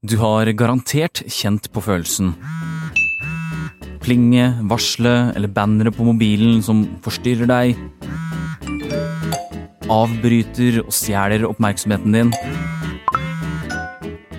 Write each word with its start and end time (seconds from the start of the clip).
Du 0.00 0.14
har 0.16 0.48
garantert 0.56 1.20
kjent 1.28 1.66
på 1.74 1.82
følelsen. 1.84 2.30
Plinge, 4.00 4.46
varsle 4.64 5.12
eller 5.36 5.52
bannere 5.52 5.92
på 5.92 6.06
mobilen 6.06 6.62
som 6.64 6.86
forstyrrer 7.04 7.50
deg. 7.50 7.82
Avbryter 9.92 10.78
og 10.86 10.88
stjeler 10.96 11.44
oppmerksomheten 11.50 12.16
din. 12.16 12.32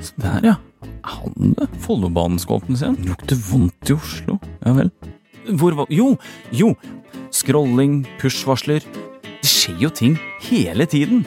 Se 0.02 0.18
der, 0.18 0.50
ja. 0.50 0.55
Er 0.82 1.13
Han 1.20 1.54
det. 1.60 1.70
Follobanen 1.86 2.42
sin? 2.42 2.98
Lukter 3.06 3.38
vondt 3.52 3.94
i 3.94 3.94
Oslo. 3.94 4.40
Ja 4.66 4.74
vel. 4.74 4.90
Hvor 5.46 5.78
var 5.78 5.86
Jo, 5.94 6.18
jo! 6.50 6.74
Scrolling, 7.30 8.08
push-varsler. 8.18 8.82
Det 9.22 9.46
skjer 9.46 9.78
jo 9.78 9.94
ting 9.94 10.18
hele 10.50 10.90
tiden. 10.90 11.22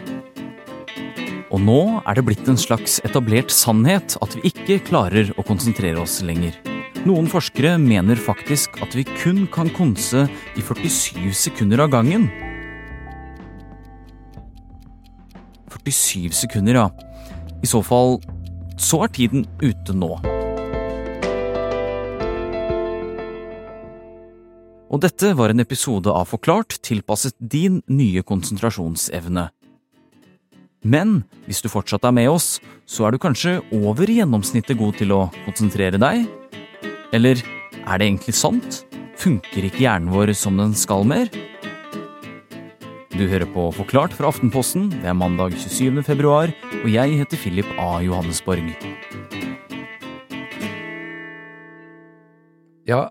Og 1.55 1.61
nå 1.63 1.81
er 2.03 2.17
det 2.19 2.25
blitt 2.27 2.49
en 2.51 2.59
slags 2.59 2.97
etablert 3.07 3.53
sannhet 3.55 4.17
at 4.25 4.33
vi 4.35 4.51
ikke 4.51 4.81
klarer 4.89 5.29
å 5.39 5.45
konsentrere 5.47 6.01
oss 6.03 6.17
lenger. 6.27 6.57
Noen 7.07 7.29
forskere 7.31 7.77
mener 7.79 8.19
faktisk 8.19 8.81
at 8.83 8.97
vi 8.99 9.05
kun 9.07 9.45
kan 9.55 9.71
konse 9.71 10.25
i 10.59 10.65
47 10.65 11.31
sekunder 11.39 11.85
av 11.85 11.93
gangen. 11.95 12.27
47 15.71 16.35
sekunder, 16.35 16.81
ja. 16.81 16.89
I 17.63 17.71
så 17.71 17.85
fall 17.87 18.19
så 18.75 19.05
er 19.07 19.15
tiden 19.15 19.47
ute 19.63 19.95
nå. 19.95 20.11
Og 24.91 25.03
dette 25.07 25.37
var 25.39 25.55
en 25.55 25.63
episode 25.63 26.11
av 26.11 26.33
Forklart 26.35 26.81
tilpasset 26.83 27.39
din 27.39 27.79
nye 27.87 28.27
konsentrasjonsevne. 28.27 29.53
Men 30.85 31.23
hvis 31.49 31.63
du 31.65 31.71
fortsatt 31.73 32.05
er 32.05 32.13
med 32.13 32.29
oss, 32.29 32.59
så 32.85 33.07
er 33.07 33.15
du 33.15 33.21
kanskje 33.21 33.57
over 33.73 34.05
gjennomsnittet 34.05 34.77
god 34.77 34.99
til 35.01 35.15
å 35.17 35.23
konsentrere 35.47 35.97
deg? 36.01 36.27
Eller 37.17 37.41
er 37.89 38.01
det 38.01 38.11
egentlig 38.11 38.37
sant? 38.37 38.83
Funker 39.17 39.65
ikke 39.65 39.87
hjernen 39.87 40.13
vår 40.13 40.35
som 40.37 40.61
den 40.61 40.77
skal 40.77 41.07
mer? 41.09 41.33
Du 43.15 43.25
hører 43.31 43.47
på 43.49 43.71
Forklart 43.73 44.13
fra 44.13 44.29
Aftenposten. 44.29 44.91
Det 44.91 45.09
er 45.09 45.17
mandag 45.17 45.57
27. 45.57 46.03
februar, 46.05 46.53
og 46.83 46.89
jeg 46.91 47.17
heter 47.21 47.41
Philip 47.41 47.69
A. 47.81 48.03
Johannesborg. 48.05 48.75
Ja, 52.85 53.07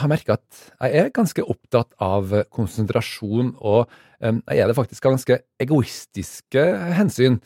har 0.00 0.10
merka 0.10 0.36
at 0.36 0.62
jeg 0.80 1.02
er 1.02 1.12
ganske 1.14 1.44
opptatt 1.44 1.94
av 2.02 2.32
konsentrasjon, 2.54 3.54
og 3.60 3.86
jeg 4.20 4.62
er 4.62 4.70
det 4.70 4.76
faktisk 4.78 5.06
av 5.06 5.16
ganske 5.16 5.38
egoistiske 5.62 6.64
hensyn. 6.96 7.38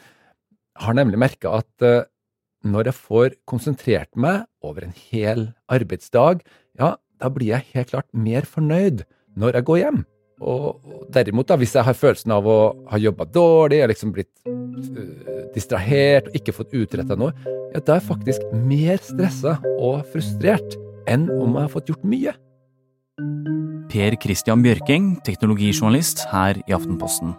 Jeg 0.76 0.86
har 0.86 0.96
nemlig 0.96 1.20
merka 1.20 1.58
at 1.60 1.84
uh, 1.84 2.06
når 2.64 2.90
jeg 2.90 2.98
får 2.98 3.36
konsentrert 3.48 4.12
meg 4.20 4.44
over 4.64 4.86
en 4.86 4.96
hel 5.10 5.50
arbeidsdag, 5.72 6.44
ja, 6.80 6.94
da 7.20 7.32
blir 7.32 7.54
jeg 7.54 7.68
helt 7.74 7.92
klart 7.92 8.08
mer 8.12 8.48
fornøyd 8.48 9.04
når 9.40 9.58
jeg 9.58 9.68
går 9.68 9.80
hjem. 9.82 10.02
Og, 10.40 10.80
derimot, 11.12 11.50
da, 11.50 11.58
hvis 11.60 11.74
jeg 11.76 11.84
har 11.84 11.96
følelsen 11.96 12.32
av 12.32 12.46
å 12.48 12.60
ha 12.88 13.00
jobba 13.00 13.26
dårlig, 13.28 13.82
jeg 13.82 13.90
liksom 13.92 14.14
blitt 14.16 14.32
uh, 14.46 15.50
distrahert 15.56 16.30
og 16.30 16.38
ikke 16.38 16.54
fått 16.56 16.76
utretta 16.76 17.18
noe, 17.18 17.34
ja, 17.74 17.80
da 17.80 17.96
er 17.96 18.00
jeg 18.00 18.08
faktisk 18.08 18.46
mer 18.54 19.02
stressa 19.04 19.58
og 19.76 20.00
frustrert 20.14 20.78
enn 21.08 21.28
om 21.32 21.54
jeg 21.54 21.62
har 21.66 21.72
fått 21.72 21.92
gjort 21.92 22.08
mye. 22.08 22.34
Per 23.90 24.16
Christian 24.22 24.62
Bjørking, 24.64 25.14
teknologijournalist 25.26 26.26
her 26.30 26.60
i 26.66 26.74
Aftenposten. 26.76 27.34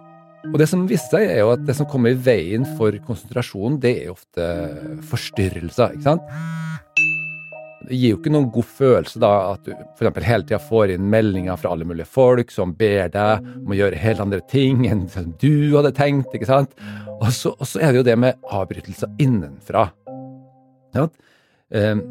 Og 0.50 0.58
det 0.58 0.68
som 0.68 0.88
viste 0.90 1.14
seg, 1.14 1.30
er 1.30 1.44
jo 1.44 1.52
at 1.54 1.62
det 1.68 1.76
som 1.78 1.88
kommer 1.90 2.12
i 2.12 2.18
veien 2.18 2.66
for 2.78 2.96
konsentrasjon, 3.06 3.78
det 3.82 3.94
er 4.00 4.10
jo 4.10 4.16
ofte 4.18 4.48
forstyrrelser, 5.12 5.96
ikke 5.96 6.08
sant? 6.08 6.26
Det 7.86 7.98
gir 7.98 8.14
jo 8.14 8.20
ikke 8.20 8.32
noen 8.34 8.50
god 8.54 8.68
følelse 8.68 9.20
da 9.22 9.32
at 9.52 9.66
du 9.66 9.72
f.eks. 9.74 10.26
hele 10.26 10.46
tida 10.46 10.60
får 10.62 10.94
inn 10.94 11.08
meldinger 11.12 11.58
fra 11.60 11.74
alle 11.74 11.88
mulige 11.88 12.10
folk 12.10 12.54
som 12.54 12.76
ber 12.78 13.10
deg 13.14 13.48
om 13.64 13.74
å 13.74 13.78
gjøre 13.78 14.02
helt 14.02 14.22
andre 14.24 14.42
ting 14.52 14.86
enn 14.90 15.08
du 15.42 15.74
hadde 15.76 15.94
tenkt, 15.98 16.34
ikke 16.36 16.50
sant? 16.50 16.76
Og 17.18 17.30
så, 17.36 17.54
og 17.58 17.68
så 17.68 17.82
er 17.82 17.92
det 17.92 18.02
jo 18.02 18.08
det 18.08 18.18
med 18.22 18.52
avbrytelser 18.54 19.12
innenfra. 19.22 19.90
Ja? 20.98 21.08
Um, 21.72 22.02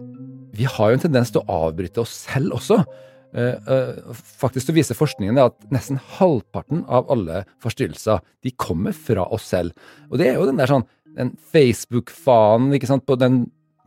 vi 0.57 0.67
har 0.69 0.91
jo 0.91 0.99
en 0.99 1.05
tendens 1.05 1.33
til 1.33 1.43
å 1.43 1.61
avbryte 1.69 2.03
oss 2.03 2.15
selv 2.27 2.59
også. 2.59 2.83
Uh, 3.31 3.55
uh, 3.71 4.23
faktisk 4.43 4.67
så 4.67 4.75
viser 4.75 4.99
forskningen 4.99 5.39
at 5.39 5.55
nesten 5.71 6.01
halvparten 6.17 6.83
av 6.91 7.07
alle 7.15 7.45
forstyrrelser 7.63 8.25
de 8.43 8.51
kommer 8.59 8.97
fra 8.97 9.29
oss 9.31 9.47
selv. 9.53 9.77
Og 10.11 10.19
det 10.19 10.33
er 10.33 10.41
jo 10.41 10.49
den 10.49 10.59
der 10.59 10.71
sånn 10.71 10.89
den 11.19 11.33
Facebook-fanen 11.53 12.75
ikke 12.77 12.91
sant, 12.91 13.07
på, 13.07 13.17
den, 13.19 13.45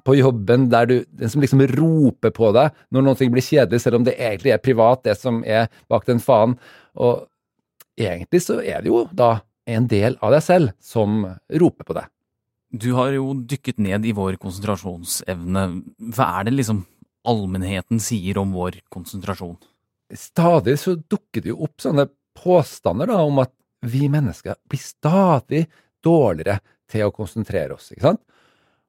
på 0.07 0.17
jobben 0.17 0.67
der 0.71 0.87
du, 0.89 0.95
den 1.07 1.31
som 1.31 1.43
liksom 1.43 1.63
roper 1.71 2.33
på 2.35 2.51
deg 2.55 2.75
når 2.93 3.05
noe 3.07 3.29
blir 3.35 3.45
kjedelig, 3.45 3.83
selv 3.83 3.99
om 3.99 4.07
det 4.07 4.17
egentlig 4.17 4.55
er 4.55 4.63
privat, 4.63 5.03
det 5.07 5.15
som 5.19 5.41
er 5.47 5.69
bak 5.91 6.07
den 6.09 6.23
fanen. 6.23 6.57
Og 6.99 7.25
egentlig 7.99 8.43
så 8.45 8.59
er 8.61 8.83
det 8.83 8.91
jo 8.91 9.05
da 9.11 9.37
en 9.69 9.87
del 9.87 10.17
av 10.19 10.35
deg 10.35 10.43
selv 10.43 10.75
som 10.83 11.23
roper 11.63 11.87
på 11.87 11.95
deg. 11.99 12.12
Du 12.73 12.89
har 12.97 13.11
jo 13.13 13.35
dykket 13.37 13.77
ned 13.77 14.05
i 14.09 14.15
vår 14.17 14.39
konsentrasjonsevne. 14.41 15.63
Hva 16.15 16.29
er 16.39 16.47
det 16.47 16.55
liksom 16.55 16.81
allmennheten 17.29 18.01
sier 18.01 18.39
om 18.41 18.55
vår 18.55 18.79
konsentrasjon? 18.93 19.59
Stadig 20.17 20.79
så 20.81 20.95
dukker 20.97 21.43
det 21.43 21.51
jo 21.51 21.59
opp 21.67 21.83
sånne 21.83 22.07
påstander 22.37 23.11
da, 23.13 23.19
om 23.21 23.43
at 23.43 23.53
vi 23.85 24.07
mennesker 24.09 24.57
blir 24.69 24.81
stadig 24.81 25.67
dårligere 26.03 26.59
til 26.89 27.05
å 27.05 27.13
konsentrere 27.13 27.77
oss. 27.77 27.91
ikke 27.93 28.07
sant? 28.07 28.23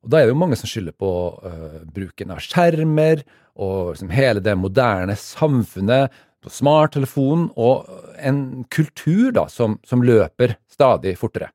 Og 0.05 0.11
Da 0.11 0.21
er 0.21 0.27
det 0.27 0.34
jo 0.34 0.41
mange 0.41 0.56
som 0.61 0.69
skylder 0.69 0.97
på 0.97 1.11
uh, 1.44 1.83
bruken 1.84 2.33
av 2.33 2.41
skjermer 2.44 3.21
og 3.55 3.93
liksom 3.93 4.12
hele 4.17 4.41
det 4.44 4.56
moderne 4.59 5.17
samfunnet, 5.17 6.12
på 6.44 6.50
smarttelefonen 6.53 7.47
og 7.56 7.87
en 8.21 8.67
kultur 8.69 9.31
da, 9.33 9.47
som, 9.49 9.78
som 9.89 10.03
løper 10.05 10.59
stadig 10.69 11.15
fortere. 11.17 11.49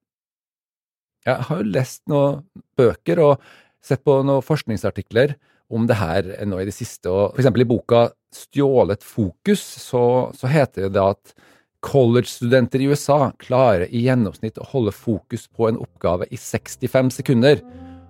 Jeg 1.28 1.46
har 1.50 1.60
jo 1.60 1.72
lest 1.74 2.02
noen 2.12 2.44
bøker 2.80 3.20
og 3.24 3.44
sett 3.84 4.04
på 4.08 4.22
noen 4.24 4.46
forskningsartikler 4.46 5.36
om 5.70 5.86
det 5.90 6.00
her 6.00 6.32
nå 6.48 6.62
i 6.62 6.68
det 6.68 6.76
siste. 6.76 7.10
og 7.10 7.38
eksempel 7.38 7.66
i 7.66 7.70
boka 7.70 8.10
Stjålet 8.30 9.02
fokus 9.02 9.62
så, 9.82 10.30
så 10.38 10.50
heter 10.50 10.92
det 10.94 11.02
at 11.02 11.34
college-studenter 11.82 12.84
i 12.84 12.90
USA 12.92 13.32
klarer 13.42 13.88
i 13.90 14.04
gjennomsnitt 14.06 14.60
å 14.60 14.68
holde 14.70 14.94
fokus 14.94 15.48
på 15.48 15.70
en 15.70 15.80
oppgave 15.80 16.28
i 16.30 16.38
65 16.38 17.14
sekunder, 17.22 17.64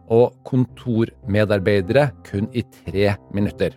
og 0.09 0.33
kontormedarbeidere 0.49 2.07
kun 2.25 2.49
i 2.57 2.63
tre 2.81 3.13
minutter. 3.31 3.75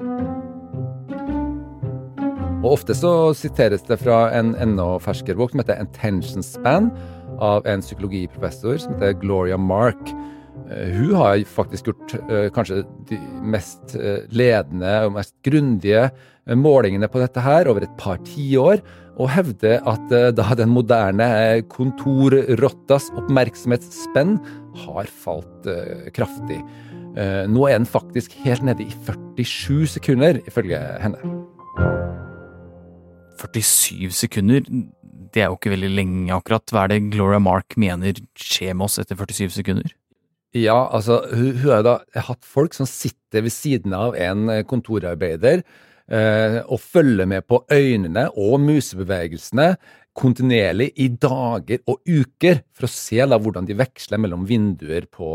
Og 2.62 2.70
Ofte 2.72 2.94
så 2.96 3.12
siteres 3.36 3.84
det 3.84 3.98
fra 4.00 4.30
en 4.32 4.54
enda 4.56 4.94
ferskere 5.02 5.36
bok 5.36 5.52
som 5.52 5.60
heter 5.60 5.82
Intention 5.82 6.46
Span, 6.46 6.88
av 7.42 7.66
en 7.68 7.82
psykologiprofessor 7.82 8.78
som 8.82 8.94
heter 8.94 9.18
Gloria 9.22 9.58
Mark. 9.58 10.12
Uh, 10.70 10.88
hun 10.94 11.14
har 11.18 11.42
faktisk 11.48 11.90
gjort 11.90 12.14
uh, 12.30 12.48
kanskje 12.54 12.82
de 13.10 13.18
mest 13.54 13.96
uh, 13.98 14.22
ledende 14.30 14.92
og 15.06 15.16
mest 15.18 15.34
grundige 15.46 16.10
målingene 16.58 17.06
på 17.10 17.20
dette 17.22 17.42
her 17.42 17.68
over 17.70 17.84
et 17.86 17.96
par 18.00 18.18
tiår, 18.26 18.82
og 19.12 19.28
hevder 19.30 19.82
at 19.86 20.08
da 20.34 20.54
den 20.58 20.72
moderne 20.72 21.26
kontorrottas 21.70 23.10
oppmerksomhetsspenn 23.20 24.38
har 24.82 25.10
falt 25.22 25.68
kraftig. 26.16 26.56
Nå 27.52 27.68
er 27.68 27.76
den 27.76 27.86
faktisk 27.86 28.34
helt 28.42 28.64
nede 28.66 28.88
i 28.88 28.90
47 29.38 30.00
sekunder, 30.00 30.40
ifølge 30.48 30.80
henne. 31.04 31.20
47 33.38 34.10
sekunder? 34.16 34.66
Det 35.32 35.42
er 35.42 35.50
jo 35.50 35.56
ikke 35.56 35.72
veldig 35.72 35.92
lenge, 35.96 36.34
akkurat. 36.34 36.68
Hva 36.72 36.84
er 36.84 36.92
det 36.92 37.00
Gloria 37.14 37.40
Mark 37.42 37.76
mener 37.80 38.18
skjer 38.38 38.76
med 38.76 38.88
oss 38.88 39.00
etter 39.00 39.16
47 39.18 39.54
sekunder? 39.56 39.94
Ja, 40.52 40.90
altså, 40.92 41.22
hun, 41.32 41.54
hun 41.62 41.70
har 41.72 41.86
da 41.86 41.96
hatt 42.28 42.44
folk 42.44 42.76
som 42.76 42.88
sitter 42.88 43.46
ved 43.46 43.54
siden 43.54 43.94
av 43.96 44.18
en 44.20 44.50
kontorarbeider 44.68 45.62
eh, 45.62 46.58
og 46.66 46.82
følger 46.84 47.30
med 47.30 47.46
på 47.48 47.62
øynene 47.72 48.26
og 48.36 48.60
musebevegelsene 48.60 49.72
kontinuerlig 50.18 50.90
i 51.00 51.08
dager 51.16 51.80
og 51.88 52.02
uker 52.04 52.62
for 52.76 52.84
å 52.84 52.92
se 52.92 53.24
da 53.24 53.38
hvordan 53.40 53.68
de 53.68 53.76
veksler 53.78 54.20
mellom 54.20 54.44
vinduer 54.48 55.08
på, 55.08 55.28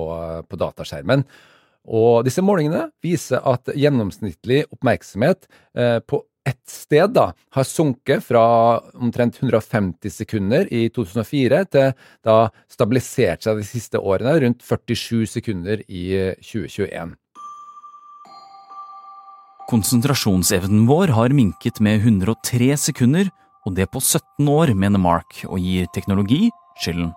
på 0.46 0.60
dataskjermen. 0.62 1.26
Og 1.88 2.26
disse 2.28 2.44
målingene 2.44 2.90
viser 3.04 3.42
at 3.48 3.72
gjennomsnittlig 3.74 4.66
oppmerksomhet 4.76 5.48
eh, 5.78 6.00
på 6.04 6.22
ett 6.48 6.64
sted 6.70 7.12
da, 7.16 7.32
har 7.56 7.68
sunket 7.68 8.24
fra 8.24 8.44
omtrent 8.96 9.38
150 9.42 10.14
sekunder 10.14 10.68
i 10.74 10.88
2004 10.94 11.62
til 11.74 11.94
da 12.26 12.38
stabilisert 12.72 13.44
seg 13.44 13.60
de 13.60 13.68
siste 13.68 14.00
årene 14.00 14.38
rundt 14.44 14.64
47 14.64 15.28
sekunder 15.38 15.84
i 15.88 16.34
2021. 16.40 17.16
Konsentrasjonsevnen 19.68 20.86
vår 20.88 21.12
har 21.12 21.36
minket 21.36 21.82
med 21.84 22.00
103 22.00 22.72
sekunder, 22.80 23.28
og 23.68 23.76
det 23.76 23.90
på 23.92 24.00
17 24.00 24.48
år, 24.48 24.72
mener 24.72 25.02
Mark, 25.04 25.42
og 25.44 25.60
gir 25.60 25.90
teknologi 25.92 26.46
skylden. 26.80 27.12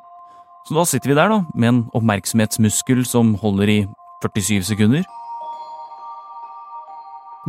Så 0.66 0.74
da 0.74 0.82
sitter 0.88 1.12
vi 1.12 1.18
der, 1.20 1.30
da, 1.30 1.44
med 1.54 1.68
en 1.68 1.80
oppmerksomhetsmuskel 1.94 3.04
som 3.06 3.36
holder 3.38 3.70
i 3.70 3.78
47 4.26 4.66
sekunder? 4.72 5.06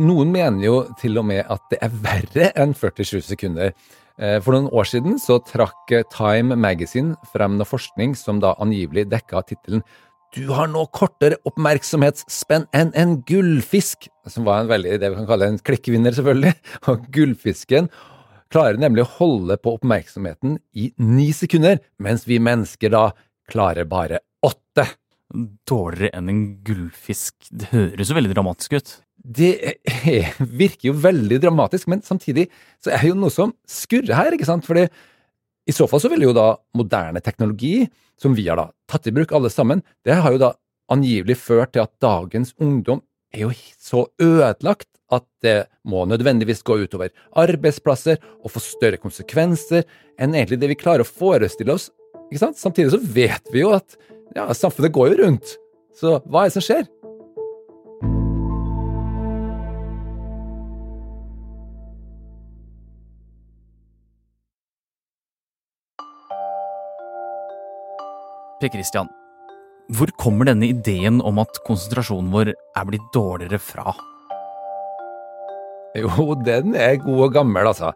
Noen 0.00 0.30
mener 0.32 0.64
jo 0.64 0.76
til 0.96 1.18
og 1.20 1.26
med 1.28 1.42
at 1.52 1.64
det 1.68 1.78
er 1.84 1.96
verre 2.04 2.46
enn 2.56 2.72
47 2.72 3.20
sekunder. 3.26 3.74
Eh, 4.16 4.38
for 4.40 4.54
noen 4.54 4.70
år 4.72 4.88
siden 4.88 5.18
så 5.20 5.36
trakk 5.44 5.92
Time 6.12 6.56
Magazine 6.56 7.18
frem 7.32 7.58
noe 7.58 7.68
forskning 7.68 8.14
som 8.16 8.40
da 8.40 8.54
angivelig 8.60 9.06
dekka 9.12 9.42
tittelen 9.48 9.84
Du 10.32 10.48
har 10.56 10.70
nå 10.72 10.86
kortere 10.96 11.36
oppmerksomhetsspenn 11.48 12.64
enn 12.72 12.94
en 12.96 13.18
gullfisk, 13.28 14.08
som 14.28 14.48
var 14.48 14.62
en 14.62 14.70
veldig, 14.70 14.96
det 15.00 15.12
vi 15.12 15.18
kan 15.20 15.28
kalle 15.28 15.50
en 15.52 15.60
klikkvinner, 15.60 16.16
selvfølgelig. 16.16 16.54
Og 16.88 17.04
gullfisken 17.12 17.90
klarer 18.52 18.80
nemlig 18.80 19.04
å 19.04 19.12
holde 19.18 19.58
på 19.60 19.76
oppmerksomheten 19.76 20.56
i 20.72 20.88
ni 21.04 21.28
sekunder, 21.36 21.80
mens 22.00 22.24
vi 22.28 22.40
mennesker 22.40 22.92
da 22.96 23.10
klarer 23.52 23.88
bare 23.88 24.24
åtte. 24.44 24.88
Dårligere 25.68 26.16
enn 26.16 26.28
en 26.28 26.42
gullfisk. 26.64 27.36
Det 27.48 27.70
høres 27.72 28.08
jo 28.08 28.16
veldig 28.16 28.32
dramatisk 28.32 28.76
ut. 28.76 28.96
Det 29.22 29.52
er, 29.62 30.32
virker 30.62 30.90
jo 30.90 30.98
veldig 30.98 31.38
dramatisk, 31.44 31.88
men 31.92 32.02
samtidig 32.02 32.48
så 32.82 32.90
er 32.90 33.04
det 33.04 33.12
jo 33.12 33.18
noe 33.18 33.32
som 33.32 33.54
skurrer 33.70 34.16
her, 34.18 34.34
ikke 34.34 34.48
sant? 34.48 34.66
Fordi 34.66 34.88
i 35.68 35.74
så 35.74 35.86
fall 35.86 36.02
så 36.02 36.10
ville 36.10 36.26
jo 36.26 36.34
da 36.36 36.56
moderne 36.78 37.22
teknologi, 37.22 37.86
som 38.18 38.34
vi 38.34 38.48
har 38.48 38.58
da 38.58 38.68
tatt 38.90 39.06
i 39.06 39.14
bruk 39.14 39.32
alle 39.34 39.50
sammen, 39.52 39.82
det 40.06 40.18
har 40.18 40.34
jo 40.34 40.42
da 40.42 40.52
angivelig 40.92 41.38
ført 41.40 41.74
til 41.74 41.84
at 41.84 41.94
dagens 42.02 42.52
ungdom 42.60 43.00
er 43.32 43.46
jo 43.46 43.52
så 43.80 44.04
ødelagt 44.20 44.88
at 45.12 45.24
det 45.44 45.56
må 45.88 46.04
nødvendigvis 46.08 46.62
gå 46.64 46.78
utover 46.84 47.12
arbeidsplasser 47.38 48.20
og 48.42 48.52
få 48.54 48.62
større 48.64 49.00
konsekvenser 49.00 49.84
enn 50.20 50.36
egentlig 50.36 50.60
det 50.62 50.70
vi 50.72 50.78
klarer 50.80 51.04
å 51.04 51.08
forestille 51.08 51.74
oss. 51.74 51.90
Ikke 52.30 52.40
sant? 52.46 52.60
Samtidig 52.60 52.94
så 52.94 53.00
vet 53.02 53.52
vi 53.52 53.64
jo 53.64 53.74
at 53.76 53.96
ja, 54.36 54.48
samfunnet 54.56 54.94
går 54.94 55.12
jo 55.12 55.20
rundt. 55.26 55.56
Så 55.96 56.16
hva 56.24 56.44
er 56.44 56.52
det 56.52 56.56
som 56.56 56.64
skjer? 56.64 56.88
Per 68.62 68.70
Christian, 68.70 69.08
hvor 69.90 70.06
kommer 70.22 70.46
denne 70.46 70.68
ideen 70.70 71.16
om 71.26 71.40
at 71.42 71.56
konsentrasjonen 71.66 72.28
vår 72.30 72.52
er 72.54 72.84
blitt 72.86 73.08
dårligere 73.10 73.58
fra? 73.58 73.90
Jo, 75.98 76.36
den 76.46 76.76
er 76.78 77.00
god 77.02 77.24
og 77.26 77.34
gammel, 77.34 77.66
altså. 77.72 77.90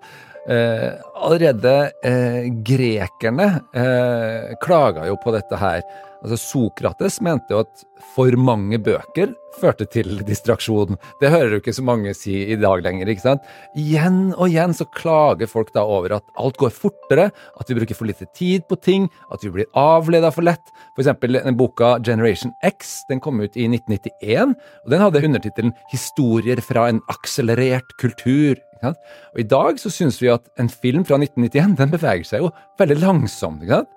Eh, 0.50 0.88
allerede 1.22 1.76
eh, 2.02 2.50
grekerne 2.66 3.46
eh, 3.78 4.56
klaga 4.62 5.06
jo 5.06 5.14
på 5.22 5.36
dette 5.36 5.60
her. 5.62 5.86
Altså, 6.26 6.40
Sokrates 6.42 7.20
mente 7.22 7.54
jo 7.54 7.60
at 7.62 7.84
for 8.16 8.34
mange 8.34 8.80
bøker 8.82 9.30
førte 9.60 9.86
til 9.88 10.18
distraksjon. 10.26 10.98
Det 11.20 11.30
hører 11.30 11.52
du 11.52 11.56
ikke 11.60 11.74
så 11.76 11.84
mange 11.86 12.10
si 12.18 12.34
i 12.50 12.56
dag 12.58 12.82
lenger. 12.82 13.06
ikke 13.08 13.22
sant? 13.22 13.46
Igjen 13.78 14.34
og 14.34 14.50
igjen 14.50 14.74
så 14.74 14.88
klager 14.90 15.46
folk 15.46 15.70
da 15.76 15.84
over 15.86 16.16
at 16.18 16.26
alt 16.34 16.58
går 16.58 16.74
fortere, 16.74 17.28
at 17.30 17.70
vi 17.70 17.78
bruker 17.78 17.94
for 17.94 18.10
lite 18.10 18.26
tid 18.34 18.66
på 18.66 18.80
ting, 18.82 19.06
at 19.30 19.46
vi 19.46 19.54
blir 19.54 19.70
avleda 19.78 20.32
for 20.34 20.42
lett. 20.42 20.74
For 20.96 21.04
eksempel 21.04 21.38
den 21.38 21.56
boka 21.56 21.94
Generation 22.02 22.52
X 22.66 23.06
den 23.08 23.22
kom 23.22 23.38
ut 23.38 23.54
i 23.54 23.70
1991, 23.70 24.58
og 24.84 24.90
den 24.90 25.06
hadde 25.06 25.24
undertittelen 25.30 25.74
'Historier 25.92 26.60
fra 26.60 26.88
en 26.90 27.00
akselerert 27.08 27.94
kultur'. 28.02 28.58
Og 28.82 29.38
I 29.38 29.46
dag 29.46 29.78
så 29.78 29.90
syns 29.90 30.20
vi 30.20 30.28
at 30.28 30.42
en 30.58 30.68
film 30.68 31.04
fra 31.04 31.16
1991 31.22 31.78
den 31.78 31.90
beveger 31.90 32.26
seg 32.26 32.42
jo 32.42 32.50
veldig 32.78 32.98
langsomt. 33.00 33.62
ikke 33.62 33.78
sant? 33.78 33.88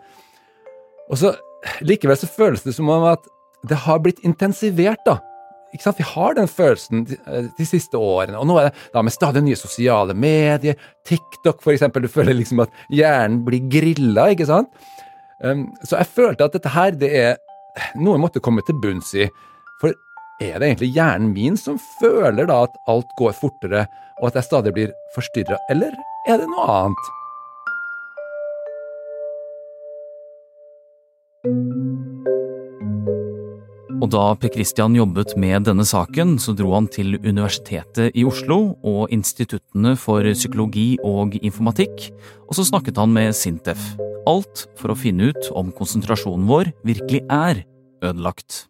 Og 1.10 1.18
så 1.18 1.34
Likevel 1.84 2.18
så 2.20 2.30
føles 2.30 2.64
det 2.64 2.76
som 2.78 2.90
om 2.92 3.08
at 3.10 3.26
det 3.68 3.82
har 3.86 4.00
blitt 4.04 4.22
intensivert. 4.24 5.02
da. 5.06 5.20
Ikke 5.74 5.86
sant? 5.86 6.00
Vi 6.00 6.08
har 6.08 6.34
den 6.38 6.48
følelsen 6.50 7.04
de, 7.06 7.18
eh, 7.28 7.50
de 7.58 7.66
siste 7.68 7.98
årene. 7.98 8.40
Og 8.40 8.48
nå 8.48 8.58
er 8.60 8.70
det 8.70 8.94
da 8.94 9.04
med 9.06 9.14
stadig 9.14 9.44
nye 9.44 9.60
sosiale 9.60 10.16
medier, 10.18 10.76
TikTok 11.06 11.62
eksempel. 11.62 12.02
Du 12.02 12.08
føler 12.08 12.34
liksom 12.34 12.64
at 12.64 12.70
hjernen 12.90 13.44
blir 13.46 13.68
grilla, 13.70 14.30
ikke 14.34 14.48
sant? 14.50 14.70
Um, 15.44 15.70
så 15.84 15.98
jeg 15.98 16.08
følte 16.08 16.44
at 16.44 16.54
dette 16.54 16.70
her, 16.74 16.92
det 16.92 17.12
er 17.16 17.38
noe 17.96 18.18
jeg 18.18 18.24
måtte 18.26 18.42
komme 18.44 18.64
til 18.66 18.80
bunns 18.82 19.14
i. 19.16 19.30
For 19.80 19.94
er 20.42 20.60
det 20.60 20.68
egentlig 20.68 20.94
hjernen 20.96 21.32
min 21.36 21.56
som 21.60 21.80
føler 22.00 22.50
da 22.50 22.64
at 22.66 22.76
alt 22.88 23.08
går 23.20 23.38
fortere, 23.38 23.86
og 24.20 24.28
at 24.28 24.40
jeg 24.40 24.50
stadig 24.50 24.74
blir 24.76 24.92
forstyrra, 25.16 25.60
eller 25.72 25.96
er 26.28 26.42
det 26.42 26.50
noe 26.50 26.66
annet? 26.66 27.19
Og 34.00 34.08
da 34.14 34.30
Per 34.40 34.52
Christian 34.54 34.94
jobbet 34.96 35.34
med 35.36 35.66
denne 35.68 35.84
saken, 35.84 36.38
så 36.40 36.54
dro 36.56 36.72
han 36.72 36.86
til 36.88 37.18
Universitetet 37.20 38.16
i 38.16 38.24
Oslo 38.28 38.78
og 38.88 39.12
instituttene 39.12 39.92
for 40.00 40.24
psykologi 40.32 40.94
og 41.04 41.36
informatikk, 41.42 42.06
og 42.48 42.56
så 42.56 42.64
snakket 42.70 43.02
han 43.02 43.12
med 43.12 43.36
Sintef. 43.36 43.82
Alt 44.30 44.70
for 44.80 44.94
å 44.94 44.98
finne 45.00 45.34
ut 45.34 45.52
om 45.52 45.74
konsentrasjonen 45.76 46.48
vår 46.48 46.72
virkelig 46.88 47.26
er 47.28 47.66
ødelagt. 48.00 48.62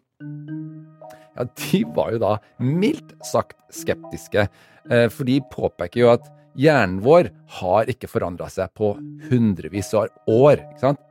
Ja, 1.38 1.46
de 1.46 1.84
var 1.94 2.10
jo 2.16 2.22
da 2.26 2.34
mildt 2.58 3.14
sagt 3.30 3.60
skeptiske, 3.70 4.48
eh, 4.90 5.06
for 5.14 5.30
de 5.30 5.38
påpeker 5.54 6.02
jo 6.02 6.10
at 6.16 6.26
hjernen 6.58 6.98
vår 7.06 7.30
har 7.60 7.86
ikke 7.92 8.10
forandra 8.10 8.50
seg 8.50 8.74
på 8.74 8.96
hundrevis 9.30 9.94
av 9.94 10.10
år. 10.26 10.58
ikke 10.72 10.88
sant? 10.88 11.06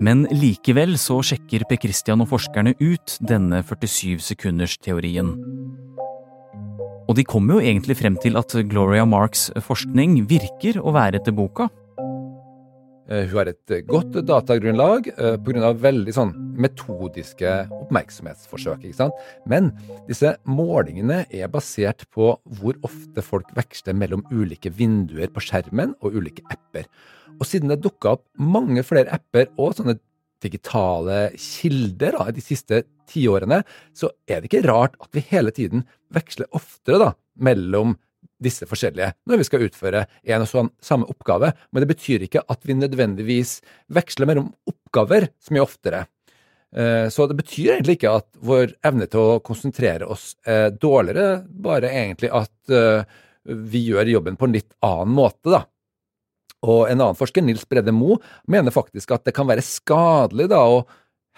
Men 0.00 0.24
likevel 0.32 0.94
så 0.96 1.18
sjekker 1.24 1.66
Per 1.68 1.76
Christian 1.82 2.24
og 2.24 2.30
forskerne 2.30 2.72
ut 2.80 3.18
denne 3.28 3.60
47-sekunders-teorien. 3.68 5.34
Og 7.10 7.18
de 7.18 7.24
kommer 7.26 7.58
jo 7.58 7.66
egentlig 7.68 7.98
frem 7.98 8.16
til 8.22 8.38
at 8.40 8.54
Gloria 8.70 9.04
Marks 9.04 9.50
forskning 9.66 10.22
virker 10.30 10.78
å 10.80 10.94
være 10.96 11.20
etter 11.20 11.36
boka. 11.36 11.68
Eh, 13.10 13.26
hun 13.26 13.36
har 13.40 13.50
et 13.50 13.74
godt 13.90 14.20
datagrunnlag 14.24 15.10
eh, 15.16 15.36
pga. 15.42 15.72
veldig 15.84 16.14
sånn 16.14 16.32
metodiske 16.60 17.52
oppmerksomhetsforsøk. 17.82 18.84
ikke 18.86 19.00
sant? 19.02 19.24
Men 19.44 19.72
disse 20.08 20.36
målingene 20.48 21.24
er 21.28 21.52
basert 21.52 22.06
på 22.14 22.32
hvor 22.60 22.78
ofte 22.86 23.24
folk 23.26 23.50
veksler 23.56 23.98
mellom 23.98 24.24
ulike 24.32 24.72
vinduer 24.72 25.28
på 25.28 25.42
skjermen 25.44 25.96
og 26.00 26.14
ulike 26.20 26.46
apper. 26.48 26.86
Og 27.40 27.48
siden 27.48 27.72
det 27.72 27.80
dukka 27.84 28.16
opp 28.16 28.26
mange 28.36 28.84
flere 28.86 29.12
apper 29.16 29.48
og 29.56 29.74
sånne 29.78 29.96
digitale 30.40 31.30
kilder 31.36 32.16
da, 32.16 32.28
de 32.32 32.44
siste 32.44 32.84
tiårene, 33.10 33.62
så 33.96 34.12
er 34.28 34.40
det 34.40 34.50
ikke 34.50 34.68
rart 34.68 34.96
at 35.02 35.10
vi 35.16 35.24
hele 35.32 35.52
tiden 35.56 35.84
veksler 36.14 36.48
oftere 36.56 37.00
da, 37.02 37.10
mellom 37.40 37.96
disse 38.40 38.64
forskjellige 38.68 39.12
når 39.28 39.40
vi 39.40 39.46
skal 39.46 39.64
utføre 39.66 40.06
en 40.32 40.44
og 40.44 40.48
sånn 40.48 40.70
samme 40.84 41.08
oppgave, 41.12 41.52
men 41.70 41.84
det 41.84 41.90
betyr 41.90 42.24
ikke 42.24 42.44
at 42.48 42.64
vi 42.64 42.76
nødvendigvis 42.78 43.58
veksler 43.92 44.30
mellom 44.30 44.48
oppgaver 44.70 45.28
så 45.42 45.54
mye 45.54 45.64
oftere. 45.64 46.04
Eh, 46.76 47.08
så 47.12 47.26
det 47.28 47.36
betyr 47.40 47.74
egentlig 47.76 47.98
ikke 47.98 48.14
at 48.20 48.28
vår 48.46 48.76
evne 48.86 49.08
til 49.10 49.34
å 49.34 49.40
konsentrere 49.44 50.08
oss 50.08 50.32
er 50.48 50.70
dårligere, 50.72 51.42
bare 51.50 51.92
egentlig 51.92 52.32
at 52.32 52.74
eh, 52.74 53.04
vi 53.44 53.84
gjør 53.90 54.14
jobben 54.14 54.38
på 54.40 54.48
en 54.48 54.56
litt 54.56 54.72
annen 54.86 55.14
måte, 55.16 55.50
da. 55.50 55.64
Og 56.66 56.86
en 56.90 56.98
annen 56.98 57.16
forsker, 57.16 57.44
Nils 57.44 57.64
Bredde 57.68 57.92
Moe, 57.94 58.18
mener 58.50 58.74
faktisk 58.74 59.14
at 59.16 59.24
det 59.28 59.34
kan 59.36 59.48
være 59.48 59.64
skadelig 59.64 60.50
da 60.52 60.60
å 60.68 60.82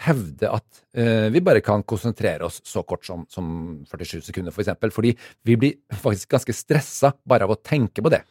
hevde 0.02 0.48
at 0.50 0.82
eh, 0.98 1.28
vi 1.30 1.42
bare 1.44 1.62
kan 1.62 1.84
konsentrere 1.86 2.46
oss 2.48 2.58
så 2.66 2.82
kort 2.86 3.04
som, 3.06 3.26
som 3.30 3.46
47 3.86 4.22
sekunder, 4.26 4.50
f.eks., 4.50 4.56
for 4.56 4.64
eksempel, 4.64 4.94
fordi 4.94 5.12
vi 5.46 5.58
blir 5.60 5.98
faktisk 6.02 6.32
ganske 6.32 6.56
stressa 6.56 7.12
bare 7.28 7.46
av 7.46 7.54
å 7.54 7.60
tenke 7.60 8.02
på 8.02 8.10
det. 8.12 8.22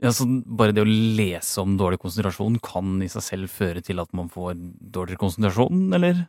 Ja, 0.00 0.14
så 0.16 0.24
Bare 0.24 0.72
det 0.72 0.80
å 0.80 0.88
lese 0.88 1.60
om 1.60 1.74
dårlig 1.76 2.00
konsentrasjon 2.00 2.56
kan 2.64 3.00
i 3.04 3.08
seg 3.12 3.24
selv 3.26 3.52
føre 3.52 3.82
til 3.84 4.00
at 4.00 4.08
man 4.16 4.30
får 4.32 4.54
dårligere 4.56 5.20
konsentrasjon, 5.20 5.90
eller? 5.98 6.22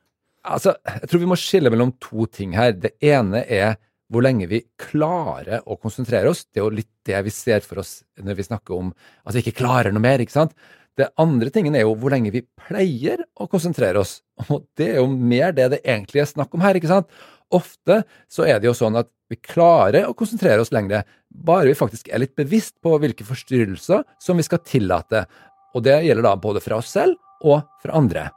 Altså, 0.43 0.73
Jeg 0.83 1.07
tror 1.07 1.21
vi 1.21 1.29
må 1.29 1.37
skille 1.39 1.71
mellom 1.71 1.93
to 2.01 2.25
ting 2.27 2.57
her. 2.57 2.73
Det 2.73 2.97
ene 2.99 3.45
er 3.45 3.77
hvor 4.11 4.25
lenge 4.25 4.49
vi 4.51 4.61
klarer 4.79 5.63
å 5.63 5.77
konsentrere 5.79 6.31
oss. 6.31 6.43
Det 6.51 6.59
er 6.59 6.65
jo 6.65 6.75
litt 6.81 6.91
det 7.07 7.21
vi 7.25 7.33
ser 7.33 7.63
for 7.65 7.81
oss 7.81 8.01
når 8.19 8.37
vi 8.37 8.47
snakker 8.49 8.75
om 8.75 8.91
at 9.23 9.35
vi 9.35 9.43
ikke 9.45 9.61
klarer 9.63 9.95
noe 9.95 10.03
mer. 10.03 10.19
ikke 10.19 10.35
sant? 10.35 10.55
Det 10.99 11.07
andre 11.21 11.51
tingen 11.53 11.75
er 11.77 11.85
jo 11.85 11.95
hvor 11.95 12.11
lenge 12.11 12.33
vi 12.33 12.43
pleier 12.59 13.23
å 13.39 13.47
konsentrere 13.51 14.01
oss. 14.03 14.19
Og 14.49 14.65
det 14.77 14.89
er 14.93 14.99
jo 14.99 15.07
mer 15.11 15.55
det 15.55 15.69
det 15.75 15.83
egentlig 15.85 16.25
er 16.25 16.33
snakk 16.33 16.51
om 16.57 16.65
her. 16.65 16.75
ikke 16.75 16.91
sant? 16.91 17.07
Ofte 17.51 18.01
så 18.31 18.47
er 18.47 18.59
det 18.59 18.69
jo 18.69 18.75
sånn 18.75 18.99
at 18.99 19.09
vi 19.31 19.39
klarer 19.39 20.09
å 20.09 20.15
konsentrere 20.17 20.59
oss 20.63 20.73
lengre, 20.75 21.05
bare 21.31 21.69
vi 21.69 21.77
faktisk 21.79 22.09
er 22.11 22.19
litt 22.23 22.35
bevisst 22.35 22.75
på 22.83 22.97
hvilke 22.99 23.23
forstyrrelser 23.27 24.03
som 24.19 24.39
vi 24.39 24.47
skal 24.47 24.63
tillate. 24.67 25.23
Og 25.71 25.87
det 25.87 26.01
gjelder 26.03 26.27
da 26.27 26.35
både 26.35 26.63
fra 26.63 26.81
oss 26.83 26.91
selv 26.91 27.15
og 27.47 27.63
fra 27.83 27.95
andre. 27.95 28.27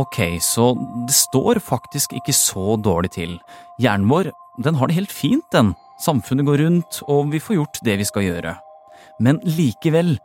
Ok, 0.00 0.18
så 0.42 0.72
det 1.06 1.14
står 1.14 1.60
faktisk 1.62 2.16
ikke 2.18 2.34
så 2.34 2.74
dårlig 2.82 3.12
til. 3.14 3.36
Hjernen 3.78 4.08
vår, 4.10 4.32
den 4.64 4.74
har 4.74 4.90
det 4.90 4.96
helt 4.96 5.14
fint, 5.14 5.46
den. 5.54 5.74
Samfunnet 6.02 6.48
går 6.48 6.64
rundt, 6.64 6.98
og 7.06 7.30
vi 7.30 7.38
får 7.38 7.60
gjort 7.60 7.78
det 7.86 7.98
vi 8.00 8.06
skal 8.08 8.26
gjøre. 8.26 8.56
Men 9.22 9.38
likevel, 9.46 10.16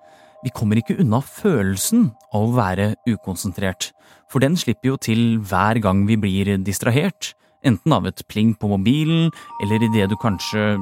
vi 0.42 0.50
kommer 0.56 0.80
ikke 0.82 0.98
unna 1.04 1.20
følelsen 1.22 2.08
av 2.34 2.48
å 2.48 2.56
være 2.56 2.96
ukonsentrert, 3.12 3.92
for 4.32 4.42
den 4.42 4.58
slipper 4.58 4.96
jo 4.96 4.98
til 4.98 5.22
hver 5.38 5.78
gang 5.84 6.02
vi 6.10 6.18
blir 6.18 6.56
distrahert, 6.66 7.36
enten 7.62 7.94
av 7.94 8.08
et 8.10 8.26
pling 8.32 8.56
på 8.58 8.72
mobilen, 8.72 9.30
eller 9.62 9.86
idet 9.86 10.10
du 10.10 10.18
kanskje, 10.18 10.80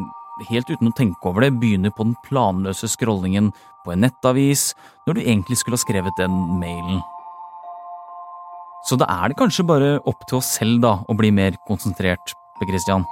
helt 0.48 0.72
uten 0.72 0.94
å 0.94 0.96
tenke 0.96 1.28
over 1.28 1.44
det, 1.44 1.58
begynner 1.60 1.92
på 1.92 2.08
den 2.08 2.16
planløse 2.24 2.88
scrollingen 2.88 3.52
på 3.84 3.92
en 3.92 4.06
nettavis 4.06 4.70
når 5.08 5.18
du 5.18 5.24
egentlig 5.26 5.60
skulle 5.60 5.76
ha 5.76 5.84
skrevet 5.84 6.20
den 6.22 6.40
mailen. 6.62 7.04
Så 8.88 8.96
da 8.96 9.08
er 9.12 9.32
det 9.32 9.40
kanskje 9.40 9.68
bare 9.68 9.96
opp 10.08 10.22
til 10.30 10.40
oss 10.40 10.54
selv 10.56 10.80
da 10.86 10.94
å 11.04 11.16
bli 11.20 11.32
mer 11.36 11.58
konsentrert, 11.68 12.32
Per 12.58 12.70
Christian? 12.70 13.04